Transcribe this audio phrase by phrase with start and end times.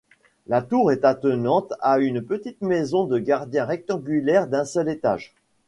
[0.47, 5.35] La tour est attenante à une petite maison de gardiens rectangulaire d'un seul étage.